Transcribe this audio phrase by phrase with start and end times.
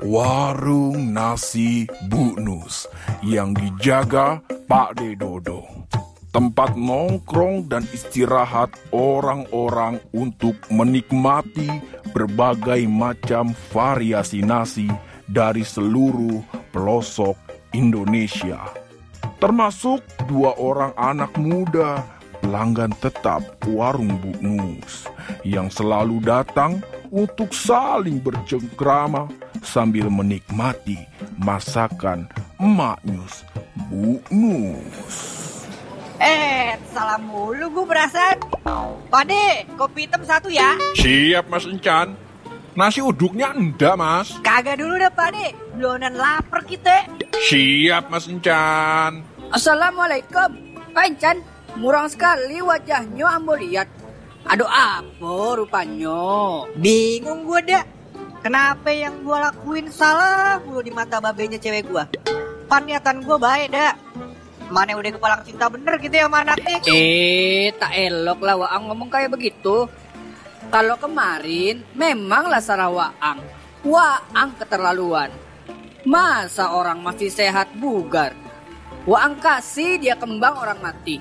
[0.00, 2.88] Warung nasi Bu Nus
[3.20, 5.60] yang dijaga Pak Dedodo.
[6.32, 11.68] Tempat nongkrong dan istirahat orang-orang untuk menikmati
[12.16, 14.88] berbagai macam variasi nasi
[15.28, 16.40] dari seluruh
[16.72, 17.36] pelosok
[17.76, 18.72] Indonesia.
[19.36, 20.00] Termasuk
[20.32, 22.00] dua orang anak muda
[22.40, 25.04] pelanggan tetap warung Bu Nus
[25.44, 26.80] yang selalu datang
[27.16, 29.32] untuk saling bercengkrama
[29.64, 31.00] sambil menikmati
[31.40, 32.28] masakan
[32.60, 33.40] emak Nyus
[33.88, 35.16] Bu Nus.
[36.20, 38.36] Eh, salam mulu gue perasaan.
[39.08, 40.76] Pade, kopi hitam satu ya.
[40.96, 42.12] Siap Mas Encan.
[42.76, 44.36] Nasi uduknya enggak Mas.
[44.44, 47.08] Kagak dulu dah Pade, belonan lapar kita.
[47.48, 49.24] Siap Mas Encan.
[49.52, 50.52] Assalamualaikum.
[50.92, 51.36] Pak Encan,
[51.76, 53.88] murang sekali wajahnya ambo lihat.
[54.46, 56.22] Aduh apa rupanya?
[56.78, 57.84] Bingung gue dah.
[58.46, 62.04] Kenapa yang gue lakuin salah mulu di mata babenya cewek gue?
[62.70, 63.98] Pan niatan gue baik dah.
[64.70, 66.78] Mana udah kepalang cinta bener gitu ya sama anaknya.
[66.86, 69.90] Eh, tak elok lah Waang ngomong kayak begitu.
[70.70, 73.42] Kalau kemarin memanglah salah Waang.
[73.82, 75.30] Waang keterlaluan.
[76.06, 78.30] Masa orang masih sehat bugar?
[79.10, 81.18] Waang kasih dia kembang orang mati.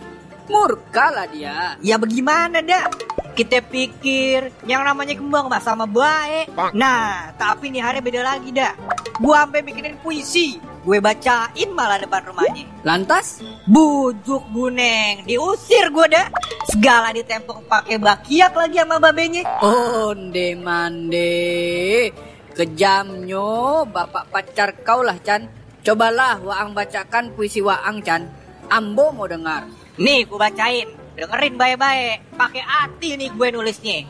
[0.50, 1.76] Murka lah dia.
[1.82, 2.90] Ya bagaimana dah?
[3.36, 6.56] Kita pikir yang namanya kembang mah sama baik.
[6.72, 8.72] Nah, tapi nih hari beda lagi dah.
[9.20, 10.56] Gua sampai bikinin puisi.
[10.86, 12.62] Gue bacain malah depan rumahnya.
[12.86, 13.42] Lantas?
[13.66, 16.30] Bujuk buneng, diusir gue dah.
[16.70, 19.42] Segala ditempel pakai bakiak lagi sama babenya.
[19.66, 22.14] Onde mande.
[22.54, 25.50] Kejamnya bapak pacar kau lah Chan.
[25.82, 28.22] Cobalah Waang bacakan puisi Waang Chan.
[28.70, 29.66] Ambo mau dengar.
[29.96, 32.36] Nih gue bacain, dengerin baik-baik.
[32.36, 34.04] Pakai hati nih gue nulisnya.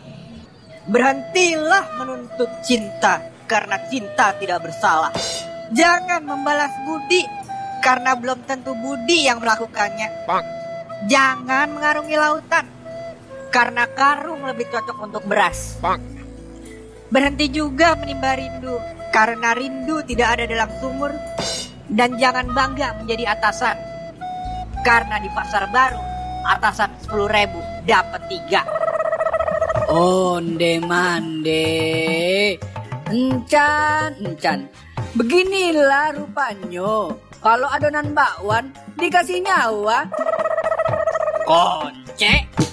[0.90, 5.14] Berhentilah menuntut cinta karena cinta tidak bersalah.
[5.70, 7.22] Jangan membalas budi
[7.86, 10.26] karena belum tentu budi yang melakukannya.
[11.06, 12.66] Jangan mengarungi lautan
[13.54, 15.78] karena karung lebih cocok untuk beras.
[17.14, 18.82] Berhenti juga menimba rindu
[19.14, 21.14] karena rindu tidak ada dalam sumur.
[21.86, 23.95] Dan jangan bangga menjadi atasan
[24.86, 25.98] karena di pasar baru
[26.46, 27.58] atasan 10 ribu
[27.90, 28.62] dapat tiga.
[29.90, 31.66] Onde mande.
[33.10, 34.70] Encan, encan.
[35.18, 37.18] Beginilah rupanya.
[37.42, 40.06] Kalau adonan bakwan dikasih nyawa.
[41.46, 42.65] Konce.